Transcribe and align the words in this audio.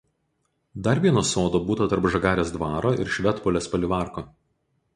Dar 0.87 1.01
vieno 1.03 1.23
sodo 1.31 1.61
būta 1.67 1.87
tarp 1.93 2.09
Žagarės 2.15 2.55
dvaro 2.57 2.95
ir 3.05 3.15
Švetpolės 3.19 3.73
palivarko. 3.75 4.29